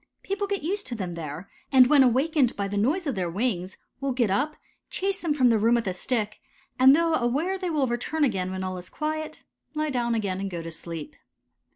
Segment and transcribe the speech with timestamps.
[0.23, 3.77] People get used to them there, and when awakened by the noise of their wings
[3.99, 4.55] will get up,
[4.89, 6.39] chase them from the room with a stick,
[6.79, 9.43] and though aware they will return again when all is quiet,
[9.75, 11.15] lie down again and go to sleep.